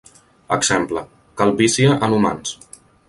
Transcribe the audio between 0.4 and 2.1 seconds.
Exemple: calvície